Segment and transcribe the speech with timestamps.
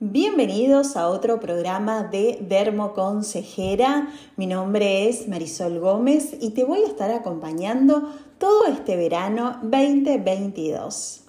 [0.00, 4.06] Bienvenidos a otro programa de Dermo Consejera.
[4.36, 8.08] Mi nombre es Marisol Gómez y te voy a estar acompañando
[8.38, 11.22] todo este verano 2022.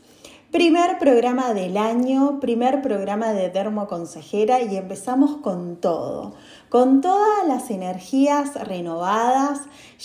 [0.51, 6.35] Primer programa del año, primer programa de Dermo Consejera y empezamos con todo,
[6.69, 9.61] con todas las energías renovadas,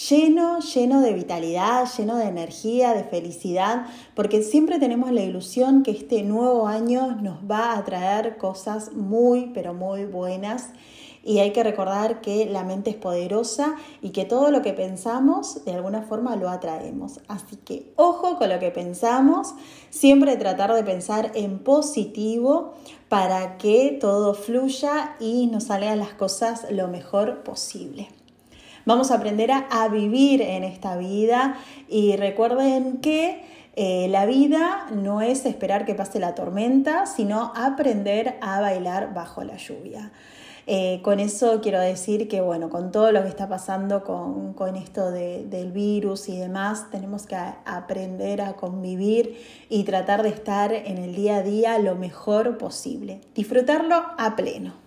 [0.08, 5.92] lleno, lleno de vitalidad, lleno de energía, de felicidad, porque siempre tenemos la ilusión que
[5.92, 10.70] este nuevo año nos va a traer cosas muy, pero muy buenas
[11.24, 15.64] y hay que recordar que la mente es poderosa y que todo lo que pensamos
[15.64, 17.20] de alguna forma lo atraemos.
[17.28, 19.54] Así que ojo con lo que pensamos,
[19.90, 22.74] siempre tratar de pensar en positivo
[23.08, 28.08] para que todo fluya y nos salgan las cosas lo mejor posible.
[28.86, 31.56] Vamos a aprender a, vivir en esta vida
[31.88, 33.42] y recuerden que
[33.76, 39.42] eh, la vida no es esperar que pase la tormenta, sino aprender a bailar bajo
[39.42, 40.12] la lluvia.
[40.66, 45.10] Eh, con eso quiero decir que, bueno, con todo lo que está pasando con, esto
[45.10, 49.38] del virus y demás, tenemos que aprender a convivir
[49.70, 54.83] y tratar de estar en el día a día lo mejor posible, disfrutarlo a pleno.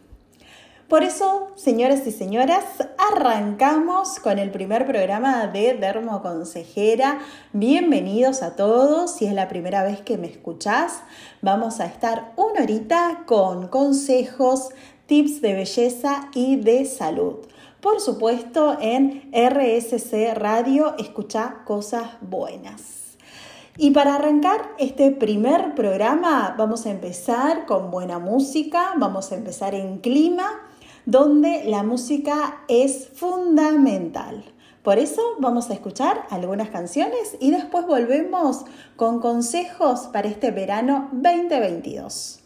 [0.88, 2.64] Por eso, señoras y señoras,
[3.12, 7.20] arrancamos con el primer programa de Dermo Consejera.
[7.52, 9.12] Bienvenidos a todos.
[9.12, 11.02] Si es la primera vez que me escuchás,
[11.42, 14.70] vamos a estar una horita con consejos
[15.08, 17.36] tips de belleza y de salud.
[17.82, 23.18] Por supuesto, en RSC Radio, escucha cosas buenas.
[23.76, 29.76] Y para arrancar este primer programa, vamos a empezar con buena música, vamos a empezar
[29.76, 30.64] en clima,
[31.08, 34.44] donde la música es fundamental.
[34.84, 38.66] Por eso vamos a escuchar algunas canciones y después volvemos
[38.98, 42.42] con consejos para este verano 2022.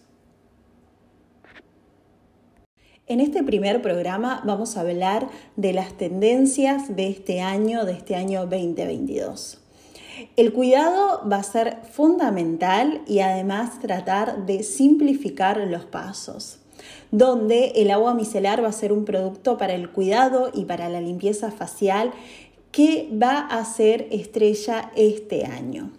[3.07, 8.15] En este primer programa vamos a hablar de las tendencias de este año, de este
[8.15, 9.59] año 2022.
[10.35, 16.60] El cuidado va a ser fundamental y además tratar de simplificar los pasos,
[17.11, 21.01] donde el agua micelar va a ser un producto para el cuidado y para la
[21.01, 22.11] limpieza facial
[22.71, 25.91] que va a ser estrella este año.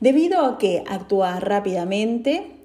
[0.00, 2.56] Debido a que actúa rápidamente,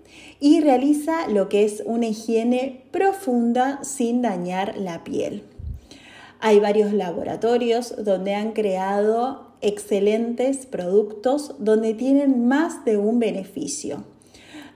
[0.42, 5.44] y realiza lo que es una higiene profunda sin dañar la piel.
[6.40, 14.04] Hay varios laboratorios donde han creado excelentes productos donde tienen más de un beneficio.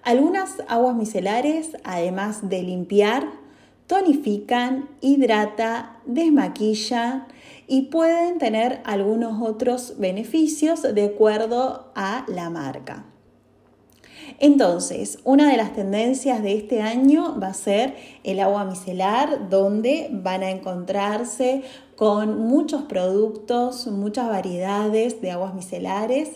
[0.05, 3.27] Algunas aguas micelares, además de limpiar,
[3.87, 7.25] tonifican, hidrata, desmaquillan
[7.65, 13.05] y pueden tener algunos otros beneficios de acuerdo a la marca.
[14.39, 20.09] Entonces, una de las tendencias de este año va a ser el agua micelar, donde
[20.11, 21.63] van a encontrarse
[21.95, 26.29] con muchos productos, muchas variedades de aguas micelares.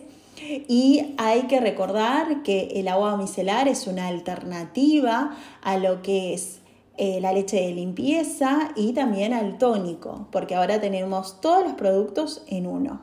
[0.68, 6.60] Y hay que recordar que el agua micelar es una alternativa a lo que es
[7.02, 12.44] eh, la leche de limpieza y también al tónico, porque ahora tenemos todos los productos
[12.48, 13.00] en uno.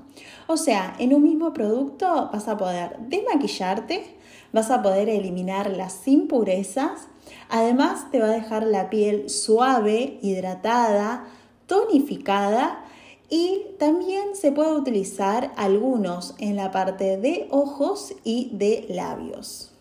[0.47, 4.04] O sea, en un mismo producto vas a poder desmaquillarte,
[4.53, 7.08] vas a poder eliminar las impurezas,
[7.48, 11.24] además te va a dejar la piel suave, hidratada,
[11.66, 12.85] tonificada
[13.28, 19.72] y también se puede utilizar algunos en la parte de ojos y de labios.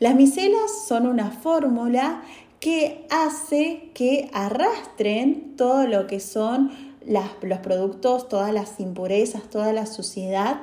[0.00, 2.22] Las micelas son una fórmula
[2.58, 6.72] que hace que arrastren todo lo que son
[7.06, 10.62] los productos, todas las impurezas, toda la suciedad.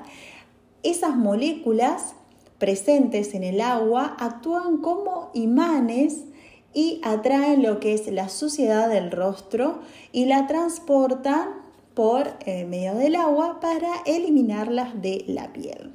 [0.83, 2.15] Esas moléculas
[2.57, 6.25] presentes en el agua actúan como imanes
[6.73, 9.79] y atraen lo que es la suciedad del rostro
[10.11, 11.60] y la transportan
[11.93, 15.93] por eh, medio del agua para eliminarlas de la piel.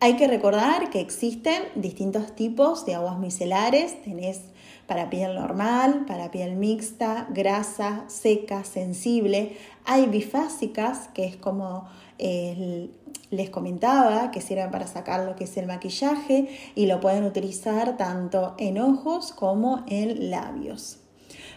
[0.00, 4.02] Hay que recordar que existen distintos tipos de aguas micelares.
[4.02, 4.40] Tenés
[4.86, 9.56] para piel normal, para piel mixta, grasa, seca, sensible.
[9.84, 12.90] Hay bifásicas, que es como el
[13.30, 17.96] les comentaba que sirven para sacar lo que es el maquillaje y lo pueden utilizar
[17.96, 20.98] tanto en ojos como en labios.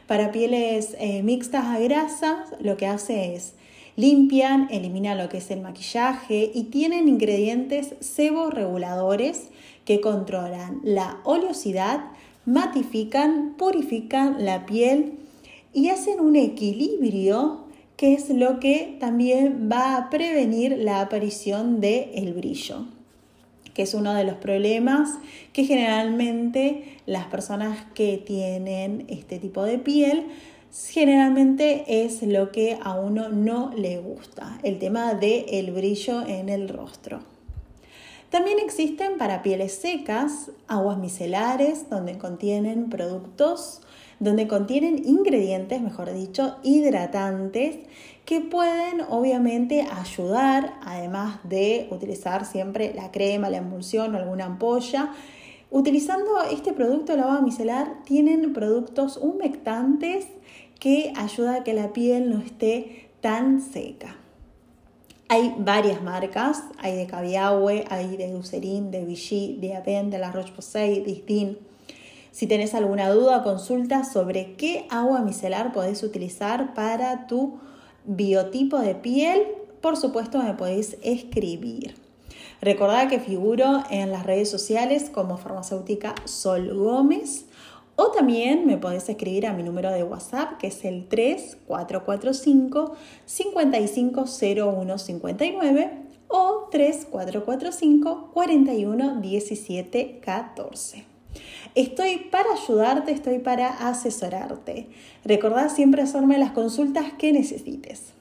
[0.10, 3.54] Para pieles eh, mixtas a grasas, lo que hace es
[3.96, 9.50] limpian, eliminan lo que es el maquillaje y tienen ingredientes seborreguladores
[9.86, 12.06] que controlan la oleosidad,
[12.48, 15.20] matifican, purifican la piel
[15.74, 17.66] y hacen un equilibrio
[17.96, 22.88] que es lo que también va a prevenir la aparición del el brillo.
[23.80, 25.20] Que es uno de los problemas
[25.54, 30.26] que generalmente las personas que tienen este tipo de piel
[30.90, 36.50] generalmente es lo que a uno no le gusta, el tema del el brillo en
[36.50, 37.22] el rostro.
[38.30, 43.80] También existen para pieles secas aguas micelares donde contienen productos,
[44.20, 47.78] donde contienen ingredientes, mejor dicho, hidratantes
[48.26, 55.14] que pueden obviamente ayudar, además de utilizar siempre la crema, la emulsión o alguna ampolla.
[55.72, 60.28] Utilizando este producto, el agua micelar, tienen productos humectantes
[60.80, 64.16] que ayuda a que la piel no esté tan seca.
[65.28, 70.32] Hay varias marcas, hay de Caviahue, hay de Eucerin, de Vichy, de Aven, de La
[70.32, 71.58] Roche-Posay, de Istin.
[72.32, 77.60] Si tenés alguna duda, consulta sobre qué agua micelar podés utilizar para tu
[78.06, 79.48] biotipo de piel.
[79.82, 81.96] Por supuesto, me podéis escribir.
[82.62, 87.46] Recordad que figuro en las redes sociales como farmacéutica Sol Gómez
[87.96, 95.92] o también me podés escribir a mi número de WhatsApp que es el 3445 550159
[96.28, 101.09] o 3445 41 17 14.
[101.76, 104.88] Estoy para ayudarte, estoy para asesorarte.
[105.24, 108.14] Recordá siempre hacerme las consultas que necesites.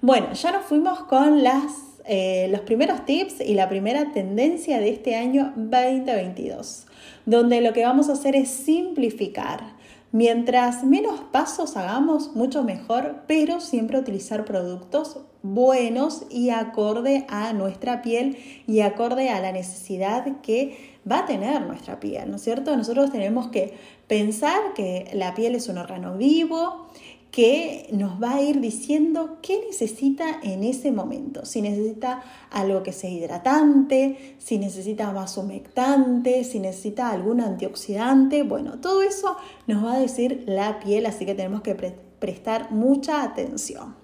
[0.00, 1.62] Bueno, ya nos fuimos con las,
[2.06, 6.86] eh, los primeros tips y la primera tendencia de este año 2022
[7.26, 9.74] donde lo que vamos a hacer es simplificar.
[10.12, 18.00] Mientras menos pasos hagamos, mucho mejor, pero siempre utilizar productos buenos y acorde a nuestra
[18.00, 22.76] piel y acorde a la necesidad que va a tener nuestra piel, ¿no es cierto?
[22.76, 23.74] Nosotros tenemos que
[24.06, 26.88] pensar que la piel es un órgano vivo,
[27.30, 31.44] que nos va a ir diciendo qué necesita en ese momento.
[31.44, 38.42] Si necesita algo que sea hidratante, si necesita más humectante, si necesita algún antioxidante.
[38.42, 39.36] Bueno, todo eso
[39.66, 43.96] nos va a decir la piel, así que tenemos que prestar mucha atención.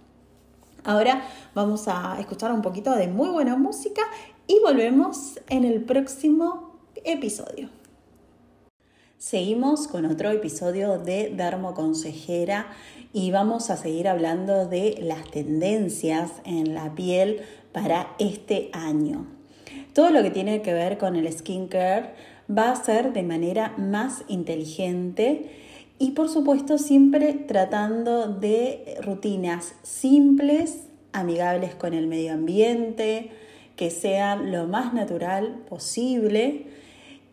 [0.85, 1.23] Ahora
[1.55, 4.03] vamos a escuchar un poquito de muy buena música
[4.47, 6.72] y volvemos en el próximo
[7.05, 7.69] episodio.
[9.19, 12.67] Seguimos con otro episodio de Dermo Consejera
[13.13, 19.27] y vamos a seguir hablando de las tendencias en la piel para este año.
[19.95, 22.15] Todo lo que tiene que ver con el skincare
[22.51, 25.51] va a ser de manera más inteligente
[25.99, 33.31] y por supuesto siempre tratando de rutinas simples, amigables con el medio ambiente,
[33.77, 36.82] que sean lo más natural posible.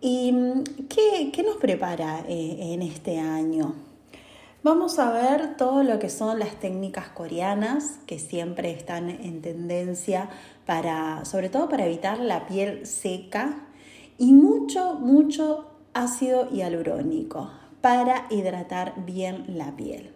[0.01, 0.33] ¿Y
[0.87, 3.75] qué, qué nos prepara eh, en este año?
[4.63, 10.29] Vamos a ver todo lo que son las técnicas coreanas que siempre están en tendencia
[10.65, 13.67] para, sobre todo para evitar la piel seca
[14.17, 17.51] y mucho, mucho ácido hialurónico
[17.81, 20.13] para hidratar bien la piel.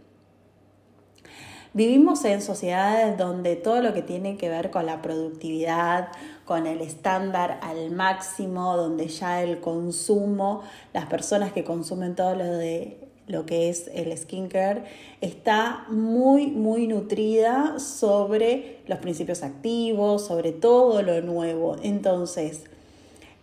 [1.73, 6.09] Vivimos en sociedades donde todo lo que tiene que ver con la productividad,
[6.45, 10.61] con el estándar al máximo, donde ya el consumo,
[10.93, 14.83] las personas que consumen todo lo de lo que es el skincare,
[15.21, 21.77] está muy, muy nutrida sobre los principios activos, sobre todo lo nuevo.
[21.81, 22.63] Entonces,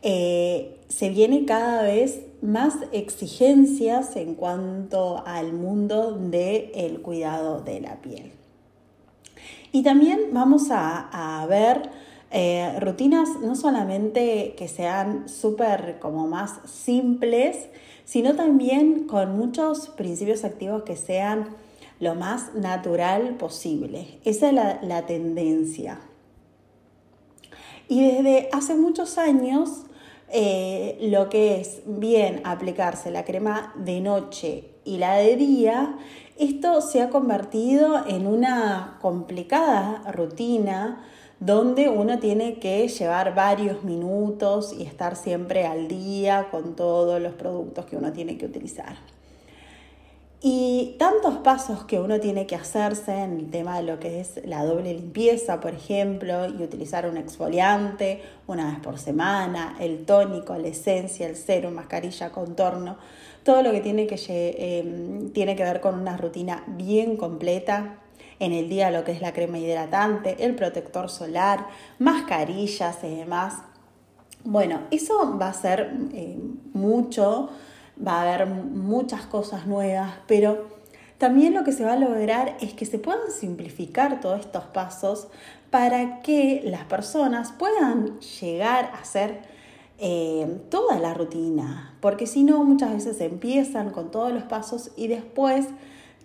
[0.03, 7.97] eh, se viene cada vez más exigencias en cuanto al mundo del cuidado de la
[8.01, 8.33] piel.
[9.73, 11.91] Y también vamos a, ver
[12.33, 17.69] eh, rutinas no solamente que sean súper como más simples,
[18.05, 21.49] sino también con muchos principios activos que sean
[21.99, 24.19] lo más natural posible.
[24.25, 26.01] Esa es la, tendencia.
[27.89, 29.83] Y desde hace muchos años,
[30.33, 35.97] eh, lo que es bien aplicarse la crema de noche y la de día,
[36.39, 41.05] esto se ha convertido en una complicada rutina
[41.41, 47.33] donde uno tiene que llevar varios minutos y estar siempre al día con todos los
[47.33, 48.97] productos que uno tiene que utilizar.
[50.43, 54.41] Y tantos pasos que uno tiene que hacerse en el tema de lo que es
[54.47, 60.57] la doble limpieza, por ejemplo, y utilizar un exfoliante una vez por semana, el tónico,
[60.57, 62.97] la esencia, el serum, mascarilla, contorno,
[63.45, 67.99] todo lo que tiene que, eh, tiene que ver con una rutina bien completa
[68.41, 71.67] en el día lo que es la crema hidratante, el protector solar,
[71.99, 73.59] mascarillas y demás.
[74.43, 76.39] Bueno, eso va a ser eh,
[76.73, 77.51] mucho,
[78.05, 80.69] va a haber muchas cosas nuevas, pero
[81.19, 85.29] también lo que se va a lograr es que se puedan simplificar todos estos pasos
[85.69, 89.43] para que las personas puedan llegar a ser
[89.99, 95.09] eh, toda la rutina, porque si no muchas veces empiezan con todos los pasos y
[95.09, 95.67] después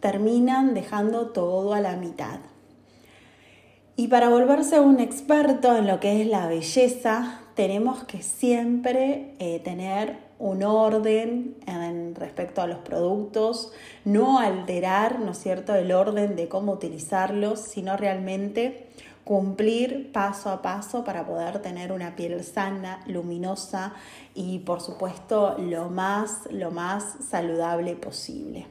[0.06, 2.38] terminan dejando todo a la mitad.
[3.96, 9.60] Y para volverse un experto en lo que es la belleza, tenemos que siempre eh,
[9.64, 13.72] tener un orden en respecto a los productos,
[14.04, 18.90] no alterar, ¿no es cierto?, el orden de cómo utilizarlos, sino realmente
[19.24, 23.94] cumplir paso a paso para poder tener una piel sana, luminosa
[24.36, 28.68] y por supuesto lo más, lo más saludable posible.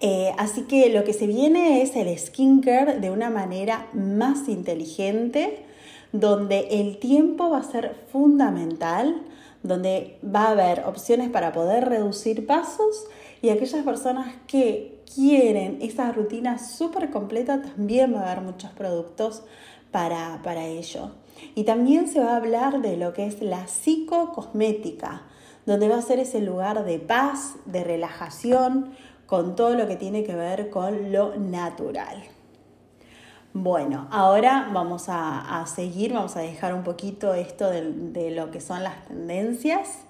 [0.00, 5.64] Eh, así que lo que se viene es el skincare de una manera más inteligente,
[6.12, 9.22] donde el tiempo va a ser fundamental,
[9.62, 13.06] donde va a haber opciones para poder reducir pasos
[13.42, 19.42] y aquellas personas que quieren esa rutina súper completa, también va a haber muchos productos
[19.90, 21.12] para, para ello.
[21.54, 25.22] Y también se va a hablar de lo que es la psicocosmética,
[25.64, 28.92] donde va a ser ese lugar de paz, de relajación,
[29.26, 32.22] con todo lo que tiene que ver con lo natural.
[33.52, 38.60] Bueno, ahora vamos a, seguir, vamos a dejar un poquito esto de, de, lo que
[38.60, 40.00] son las tendencias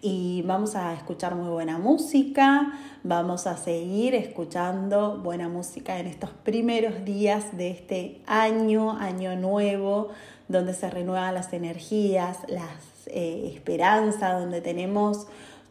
[0.00, 6.30] y vamos a escuchar muy buena música, vamos a seguir escuchando buena música en estos
[6.30, 10.08] primeros días de este año, año nuevo,
[10.48, 15.26] donde se renuevan las energías, las eh, esperanzas, donde tenemos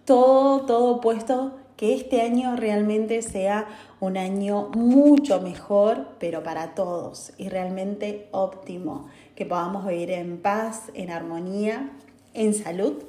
[0.05, 3.67] todo, todo puesto que este año realmente sea
[3.99, 10.91] un año mucho mejor, pero para todos y realmente óptimo, que podamos vivir en paz,
[10.93, 11.91] en armonía,
[12.33, 13.03] en salud,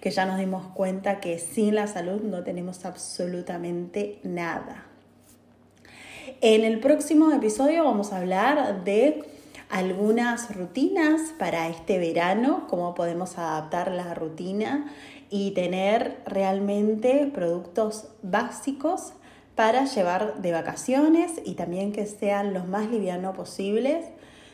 [0.00, 4.86] que ya nos dimos cuenta que sin la salud no tenemos absolutamente nada.
[6.40, 9.22] En el próximo episodio vamos a hablar de
[9.70, 14.92] algunas rutinas para este verano, cómo podemos adaptar la rutina
[15.36, 19.14] y tener realmente productos básicos
[19.56, 24.06] para llevar de vacaciones y también que sean los más livianos posibles,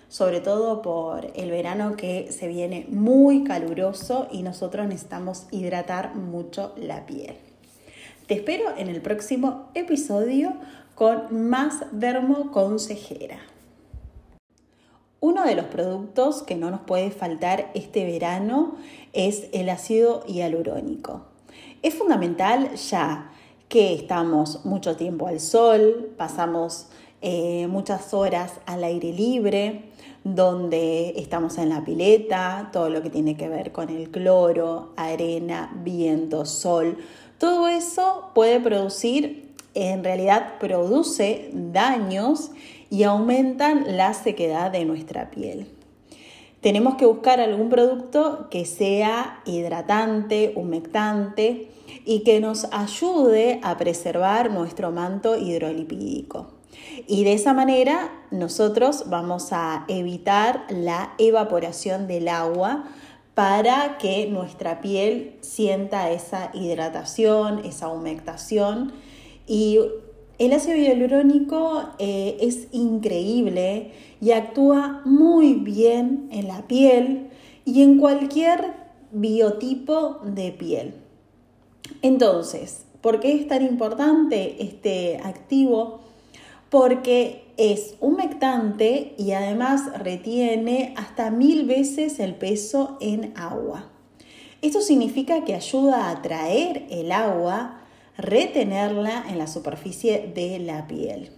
[0.08, 6.72] sobre todo por el verano que se viene muy caluroso y nosotros necesitamos hidratar mucho
[6.78, 7.36] la piel.
[8.26, 10.54] Te espero en el próximo episodio
[10.94, 13.49] con más dermo consejera.
[15.22, 18.76] Uno de los productos que no nos puede faltar este verano
[19.12, 21.26] es el ácido hialurónico.
[21.82, 23.30] Es fundamental ya
[23.68, 26.86] que estamos mucho tiempo al sol, pasamos
[27.20, 29.90] eh, muchas horas al aire libre,
[30.24, 35.70] donde estamos en la pileta, todo lo que tiene que ver con el cloro, arena,
[35.84, 36.96] viento, sol,
[37.36, 42.52] todo eso puede producir, en realidad produce daños
[42.90, 45.68] y aumentan la sequedad de nuestra piel.
[46.60, 51.70] Tenemos que buscar algún producto que sea hidratante, humectante
[52.04, 56.50] y que nos ayude a preservar nuestro manto hidrolipídico.
[57.06, 62.84] Y de esa manera nosotros vamos a evitar la evaporación del agua
[63.34, 68.92] para que nuestra piel sienta esa hidratación, esa humectación
[69.46, 69.78] y
[70.40, 73.92] el ácido hialurónico eh, es increíble
[74.22, 77.28] y actúa muy bien en la piel
[77.66, 78.72] y en cualquier
[79.12, 80.94] biotipo de piel.
[82.00, 86.00] Entonces, ¿por qué es tan importante este activo?
[86.70, 93.90] Porque es humectante y además retiene hasta mil veces el peso en agua.
[94.62, 97.79] Esto significa que ayuda a atraer el agua
[98.20, 101.32] retenerla en la superficie de la piel.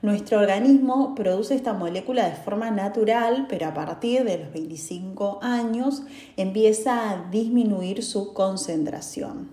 [0.00, 6.02] Nuestro organismo produce esta molécula de forma natural, pero a partir de los 25 años
[6.36, 9.50] empieza a disminuir su concentración.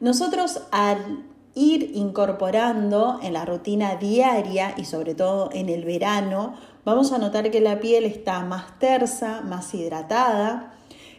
[0.00, 6.54] Nosotros al ir incorporando en la rutina diaria y sobre todo en el verano,
[6.84, 10.72] vamos a notar que la piel está más tersa, más hidratada,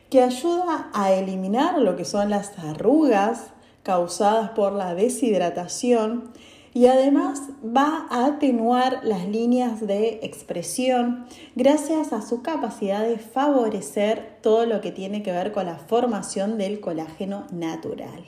[0.10, 3.52] que ayuda a eliminar lo que son las arrugas,
[3.90, 6.32] causadas por la deshidratación
[6.76, 14.38] y además va a atenuar las líneas de expresión gracias a su capacidad de favorecer
[14.44, 18.26] todo lo que tiene que ver con la formación del colágeno natural.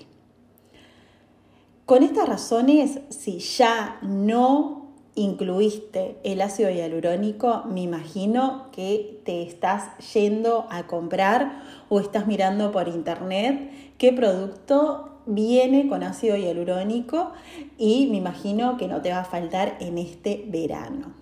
[1.86, 9.96] Con estas razones, si ya no incluiste el ácido hialurónico, me imagino que te estás
[10.12, 17.32] yendo a comprar o estás mirando por internet qué producto viene con ácido hialurónico
[17.78, 21.22] y me imagino que no te va a faltar en este verano.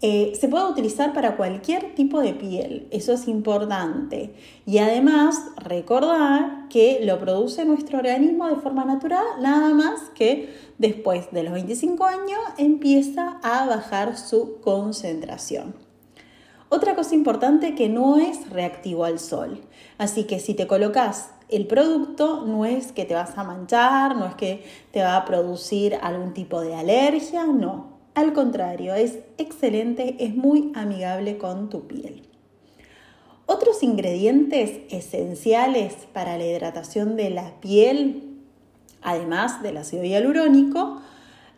[0.00, 4.32] Eh, se puede utilizar para cualquier tipo de piel, eso es importante.
[4.64, 11.32] Y además, recordar que lo produce nuestro organismo de forma natural, nada más que después
[11.32, 15.74] de los 25 años empieza a bajar su concentración.
[16.68, 19.62] Otra cosa importante que no es reactivo al sol.
[19.96, 24.26] Así que si te colocas el producto, no es que te vas a manchar, no
[24.26, 27.98] es que te va a producir algún tipo de alergia, no.
[28.14, 32.28] Al contrario, es excelente, es muy amigable con tu piel.
[33.46, 38.42] Otros ingredientes esenciales para la hidratación de la piel,
[39.00, 41.00] además del ácido hialurónico,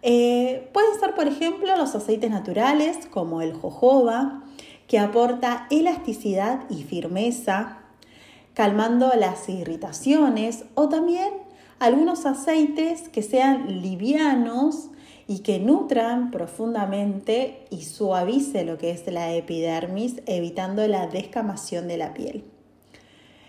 [0.02, 4.44] eh, pueden ser, por ejemplo, los aceites naturales como el jojoba,
[4.86, 7.79] que aporta elasticidad y firmeza,
[8.60, 11.32] calmando las irritaciones, o también
[11.78, 14.90] algunos aceites que sean livianos
[15.26, 21.96] y que nutran profundamente y suavice lo que es la epidermis, evitando la descamación de
[21.96, 22.44] la piel.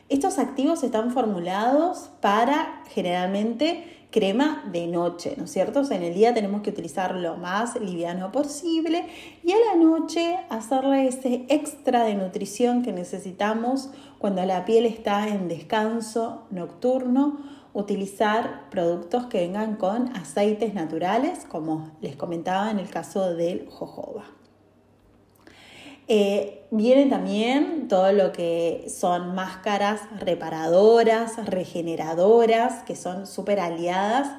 [0.07, 5.81] Estos activos están formulados para generalmente crema de noche, ¿no es cierto?
[5.89, 9.07] en el día tenemos que utilizar lo más liviano posible
[9.43, 13.89] y a la noche hacerle ese extra de nutrición que necesitamos
[14.19, 17.39] cuando la piel está en descanso nocturno
[17.73, 24.25] utilizar productos que vengan con aceites naturales, como les comentaba en el caso del jojoba.
[26.13, 34.29] Eh, viene también todo lo que son máscaras reparadoras, regeneradoras, que son súper aliadas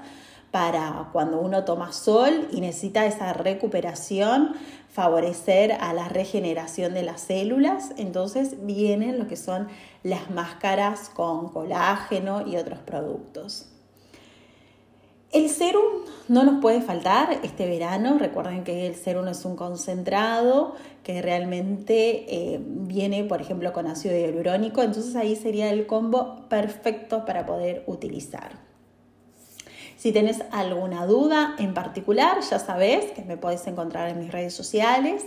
[0.51, 4.53] para cuando uno toma sol y necesita esa recuperación,
[4.91, 7.93] favorecer a la regeneración de las células.
[7.97, 9.69] Entonces vienen lo que son
[10.03, 13.73] las máscaras con colágeno y otros productos.
[15.33, 18.19] El serum no nos puede faltar este verano.
[18.19, 24.15] Recuerden que el serum es un concentrado que realmente eh, viene, por ejemplo, con ácido
[24.15, 24.83] hialurónico.
[24.83, 28.72] Entonces ahí sería el combo perfecto para poder utilizar.
[30.03, 34.53] Si tienes alguna duda en particular, ya sabes que me puedes encontrar en mis redes
[34.53, 35.23] sociales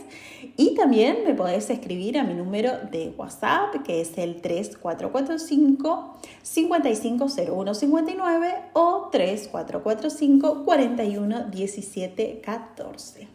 [0.58, 8.54] y también me podés escribir a mi número de WhatsApp que es el 3445 550159
[8.74, 13.30] o 3445 411714.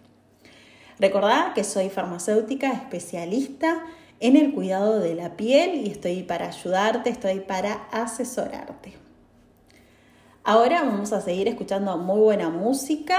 [0.98, 3.82] Recordá que soy farmacéutica especialista
[4.20, 9.09] en el cuidado de la piel y estoy para ayudarte, estoy para asesorarte.
[10.42, 13.18] Ahora vamos a seguir escuchando muy buena música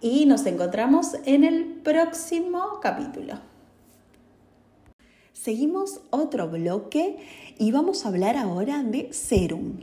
[0.00, 3.34] y nos encontramos en el próximo capítulo.
[5.32, 7.16] Seguimos otro bloque
[7.58, 9.80] y vamos a hablar ahora de serum.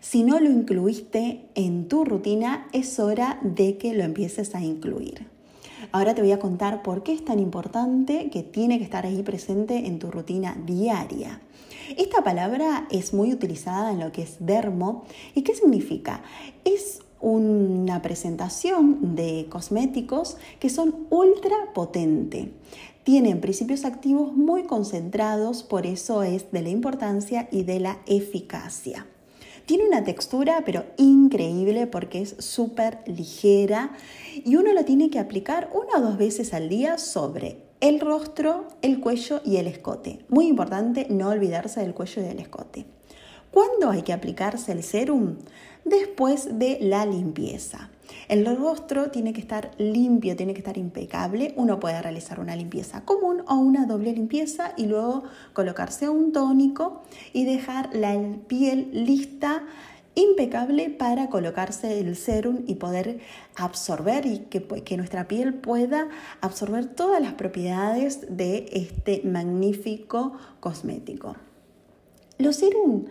[0.00, 5.28] Si no lo incluiste en tu rutina, es hora de que lo empieces a incluir.
[5.92, 9.22] Ahora te voy a contar por qué es tan importante que tiene que estar ahí
[9.22, 11.40] presente en tu rutina diaria.
[11.96, 15.04] Esta palabra es muy utilizada en lo que es dermo.
[15.34, 16.22] ¿Y qué significa?
[16.64, 22.52] Es una presentación de cosméticos que son ultra potente.
[23.04, 29.06] Tienen principios activos muy concentrados, por eso es de la importancia y de la eficacia.
[29.64, 33.92] Tiene una textura pero increíble porque es súper ligera
[34.34, 38.68] y uno lo tiene que aplicar una o dos veces al día sobre el rostro,
[38.82, 40.24] el cuello y el escote.
[40.28, 42.86] Muy importante no olvidarse del cuello y del escote.
[43.50, 45.36] ¿Cuándo hay que aplicarse el serum?
[45.84, 47.90] Después de la limpieza.
[48.28, 51.54] El rostro tiene que estar limpio, tiene que estar impecable.
[51.56, 57.02] Uno puede realizar una limpieza común o una doble limpieza y luego colocarse un tónico
[57.32, 59.64] y dejar la piel lista
[60.18, 63.20] impecable para colocarse el serum y poder
[63.56, 66.08] absorber y que, nuestra piel pueda
[66.40, 71.36] absorber todas las propiedades de este magnífico cosmético.
[72.38, 73.04] Los serum,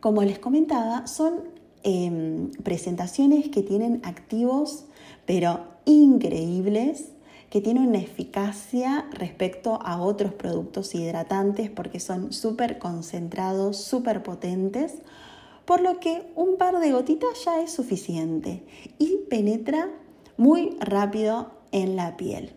[0.00, 1.44] como les comentaba, son
[1.82, 4.86] em, presentaciones que tienen activos
[5.26, 7.10] pero increíbles
[7.50, 14.94] que tienen una eficacia respecto a otros productos hidratantes porque son súper concentrados, súper potentes
[15.66, 18.62] por lo que un par de gotitas ya es suficiente
[18.98, 19.90] y penetra
[20.36, 22.52] muy rápido en la piel.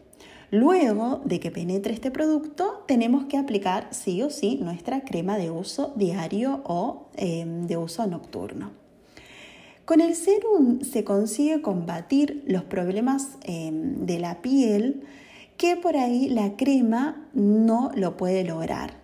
[0.51, 5.51] Luego de que penetre este producto, tenemos que aplicar sí o sí nuestra crema de
[5.51, 8.71] uso diario o em, de uso nocturno.
[9.85, 15.03] Con el serum se consigue combatir los problemas em, de la piel
[15.57, 18.99] que por ahí la crema no lo puede lograr.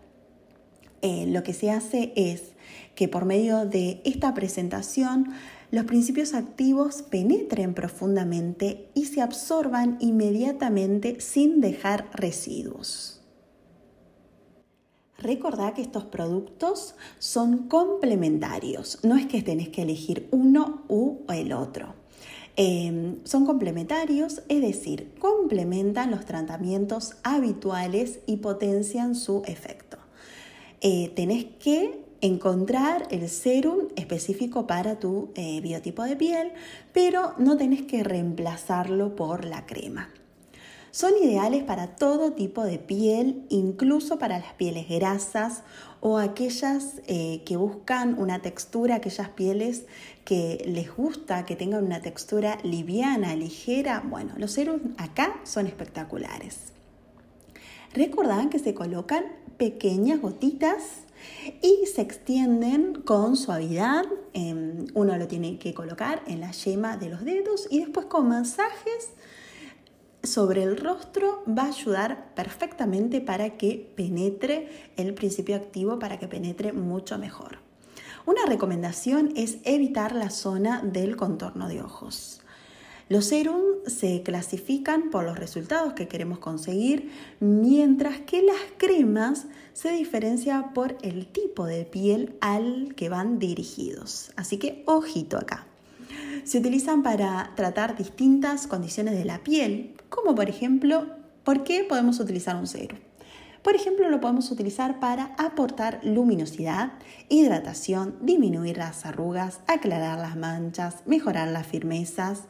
[1.02, 2.55] Eh, lo que se hace es
[2.96, 5.34] que por medio de esta presentación
[5.72, 13.22] los principios activos penetren profundamente y se absorban inmediatamente sin dejar residuos.
[15.18, 21.54] Recordá que estos productos son complementarios, no es que tenés que elegir uno u el
[21.54, 21.96] otro.
[22.58, 29.98] Em, son complementarios, es decir, complementan los tratamientos habituales y potencian su efecto.
[30.80, 36.54] Eh, tenés que encontrar el serum específico para tu eh, biotipo de piel,
[36.92, 40.10] pero no tenés que reemplazarlo por la crema.
[40.90, 45.64] Son ideales para todo tipo de piel, incluso para las pieles grasas
[46.00, 49.84] o aquellas eh, que buscan una textura, aquellas pieles
[50.24, 54.04] que les gusta que tengan una textura liviana, ligera.
[54.08, 56.72] Bueno, los serums acá son espectaculares.
[57.94, 59.26] Recordan que se colocan
[59.58, 61.05] pequeñas gotitas
[61.62, 64.06] y se extienden con suavidad.
[64.34, 68.30] Em, uno lo tiene que colocar en la yema de los dedos y después con
[68.30, 69.14] masajes
[70.24, 76.28] sobre el rostro va a ayudar perfectamente para que penetre el principio activo, para que
[76.28, 77.60] penetre mucho mejor.
[78.26, 82.42] Una recomendación es evitar la zona del contorno de ojos.
[83.08, 89.92] Los serums se clasifican por los resultados que queremos conseguir, mientras que las cremas se
[89.92, 94.32] diferencian por el tipo de piel al que van dirigidos.
[94.36, 95.68] Así que ojito acá.
[96.46, 101.06] Se utilizan para tratar distintas condiciones de la piel, como por ejemplo,
[101.44, 102.98] ¿por qué podemos utilizar un serum?
[103.66, 106.94] Por ejemplo, lo podemos utilizar para aportar luminosidad,
[107.30, 112.44] hidratación, disminuir las arrugas, aclarar las manchas, mejorar las firmezas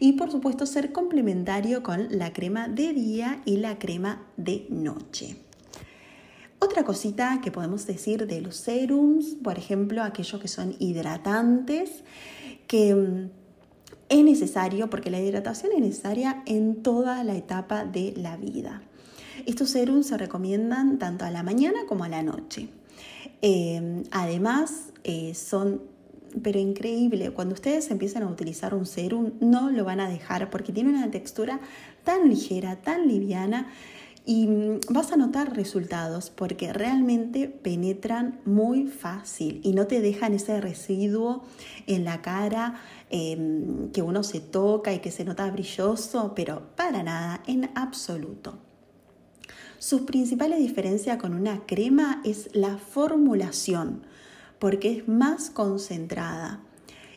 [0.00, 5.36] y por supuesto ser complementario con la crema de día y la crema de noche.
[6.60, 12.02] Otra cosita que podemos decir de los serums, por ejemplo, aquellos que son hidratantes,
[12.66, 13.30] que mm,
[14.08, 18.82] es necesario porque la hidratación es necesaria en toda la etapa de la vida.
[19.46, 22.68] Estos serums se recomiendan tanto a la mañana como a la noche.
[23.40, 25.82] Eh, además, eh, son,
[26.42, 30.72] pero increíble, cuando ustedes empiezan a utilizar un serum, no lo van a dejar porque
[30.72, 31.60] tiene una textura
[32.04, 33.68] tan ligera, tan liviana
[34.28, 40.34] y mm, vas a notar resultados porque realmente penetran muy fácil y no te dejan
[40.34, 41.44] ese residuo
[41.86, 42.74] en la cara
[43.08, 48.58] em, que uno se toca y que se nota brilloso, pero para nada, en absoluto.
[49.78, 54.02] Sus principales diferencias con una crema es la formulación,
[54.58, 56.60] porque es más concentrada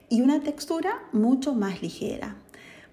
[0.10, 2.36] y una textura mucho más ligera.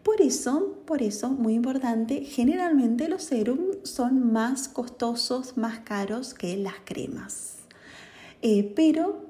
[0.02, 6.56] Por eso, por eso, muy importante, generalmente los serums son más costosos, más caros que
[6.56, 7.56] las cremas.
[8.40, 9.26] Eh, pero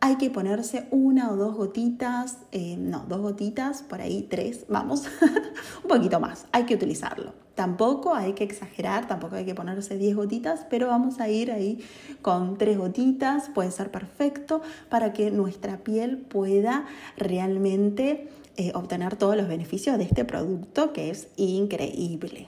[0.00, 5.04] hay que ponerse una o dos gotitas, eh, no, dos gotitas, por ahí tres, vamos,
[5.82, 7.32] un poquito más, hay que utilizarlo.
[7.58, 11.84] Tampoco hay que exagerar, tampoco hay que ponerse 10 gotitas, pero vamos a ir ahí
[12.22, 19.36] con tres gotitas, puede ser perfecto para que nuestra piel pueda realmente eh, obtener todos
[19.36, 22.46] los beneficios de este producto que es increíble.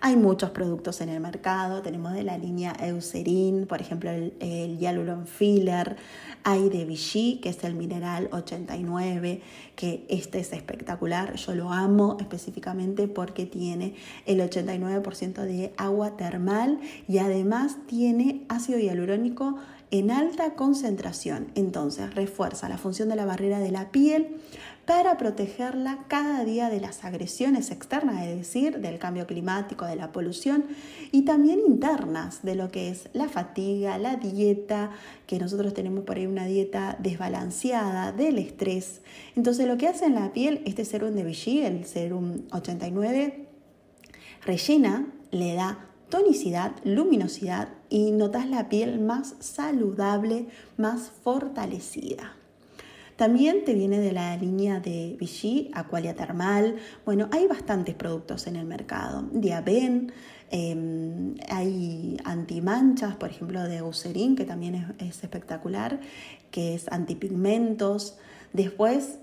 [0.00, 4.78] Hay muchos productos en el mercado, tenemos de la línea Eucerin, por ejemplo el, el
[4.78, 5.96] Hyaluron Filler,
[6.44, 9.42] hay de Vichy, que es el mineral 89,
[9.74, 16.78] que este es espectacular, yo lo amo específicamente porque tiene el 89% de agua termal
[17.08, 19.56] y además tiene ácido hialurónico
[19.90, 21.48] en alta concentración.
[21.54, 24.36] Entonces refuerza la función de la barrera de la piel,
[24.88, 30.12] para protegerla cada día de las agresiones externas, es decir, del cambio climático, de la
[30.12, 30.64] polución,
[31.12, 34.92] y también internas, de lo que es la fatiga, la dieta,
[35.26, 39.02] que nosotros tenemos por ahí una dieta desbalanceada, del estrés.
[39.36, 43.46] Entonces lo que hace en la piel este serum de Vichy, el serum 89,
[44.46, 50.46] rellena, le da tonicidad, luminosidad y notas la piel más saludable,
[50.78, 52.37] más fortalecida.
[53.18, 56.76] También te viene de la línea de Vichy, Aqualia Termal.
[57.04, 59.28] Bueno, hay bastantes productos en el mercado.
[59.32, 60.12] Diaben,
[60.52, 65.98] em, hay antimanchas, por ejemplo, de Eucerin, que también es, espectacular,
[66.52, 68.18] que es antipigmentos.
[68.52, 69.18] Después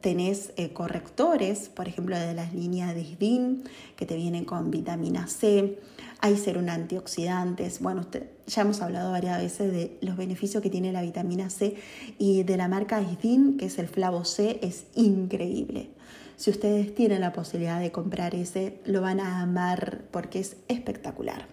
[0.00, 3.62] tenés eh, correctores, por ejemplo, de las líneas de Isdin,
[3.96, 5.78] que te vienen con vitamina C
[6.20, 7.80] hay serum antioxidantes.
[7.80, 8.06] Bueno,
[8.48, 11.76] ya hemos hablado varias veces de los beneficios que tiene la vitamina C
[12.18, 15.90] y de la marca Isdin, que es el Flavo C, es increíble.
[16.36, 21.46] Si ustedes tienen la posibilidad de comprar ese, lo van a amar porque es espectacular.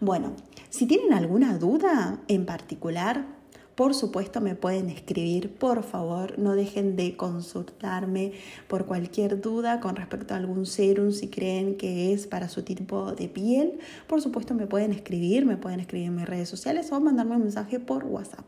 [0.00, 0.34] Bueno,
[0.70, 3.26] si tienen alguna duda en particular,
[3.74, 8.32] Por supuesto me pueden escribir, por favor, no dejen de consultarme
[8.68, 13.12] por cualquier duda con respecto a algún serum, si creen que es para su tipo
[13.12, 13.80] de piel.
[14.06, 17.42] Por supuesto me pueden escribir, me pueden escribir en mis redes sociales o mandarme un
[17.42, 18.44] mensaje por WhatsApp.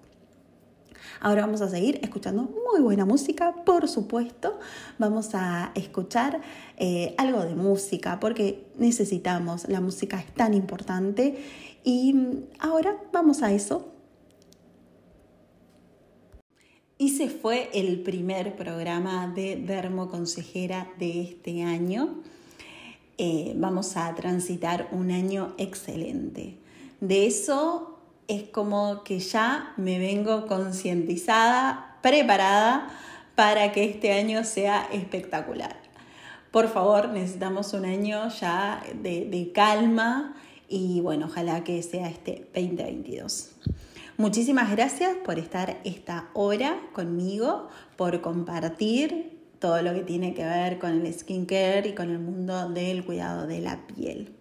[1.20, 4.60] Ahora vamos a seguir escuchando muy buena música, por supuesto.
[4.98, 6.40] Vamos a escuchar
[6.76, 11.42] eh, algo de música porque necesitamos, la música es tan importante.
[11.82, 13.95] Y ahora vamos a eso.
[16.98, 22.22] Y se fue el primer programa de Dermoconsejera de este año.
[23.18, 26.56] Eh, vamos a transitar un año excelente.
[27.00, 32.88] De eso es como que ya me vengo concientizada, preparada
[33.34, 35.76] para que este año sea espectacular.
[36.50, 40.34] Por favor, necesitamos un año ya de, calma
[40.66, 43.50] y bueno, ojalá que sea este 2022.
[44.18, 50.78] Muchísimas gracias por estar esta hora conmigo, por compartir todo lo que tiene que ver
[50.78, 54.34] con el skincare y con el mundo del cuidado de la piel.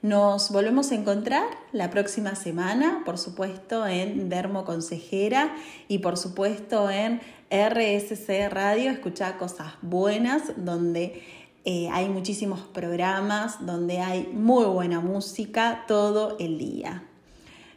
[0.00, 5.56] Nos volvemos a encontrar la próxima semana, por supuesto, en Dermo Consejera
[5.88, 7.20] y por supuesto en
[7.50, 11.22] RSC Radio, escuchar cosas buenas, donde
[11.66, 17.04] eh, hay muchísimos programas, donde hay muy buena música todo el día.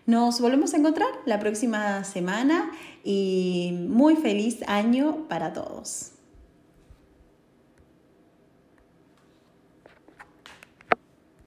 [0.06, 2.72] Nos volvemos a encontrar la próxima semana
[3.04, 6.15] y muy feliz año para todos.